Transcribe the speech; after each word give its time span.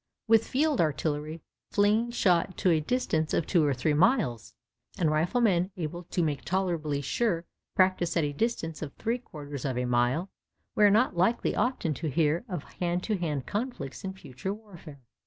With 0.27 0.47
field 0.47 0.81
artillery 0.81 1.41
flinging 1.69 2.09
shot 2.09 2.57
to 2.57 2.71
a 2.71 2.79
distance 2.79 3.35
of 3.35 3.45
two 3.45 3.63
or 3.63 3.71
three 3.75 3.93
miles, 3.93 4.55
and 4.97 5.11
riflemen 5.11 5.69
able 5.77 6.05
to 6.05 6.23
make 6.23 6.41
tolerably 6.43 7.01
sure 7.01 7.45
practice 7.75 8.17
at 8.17 8.23
a 8.23 8.33
distance 8.33 8.81
of 8.81 8.93
three 8.95 9.19
quarters 9.19 9.63
of 9.63 9.77
a 9.77 9.85
mile, 9.85 10.31
we 10.73 10.85
are 10.85 10.89
not 10.89 11.15
likely 11.15 11.55
often 11.55 11.93
to 11.93 12.09
hear 12.09 12.43
of 12.49 12.63
hand 12.63 13.03
to 13.03 13.17
hand 13.19 13.45
conflicts 13.45 14.03
in 14.03 14.13
future 14.13 14.51
warfare. 14.55 15.01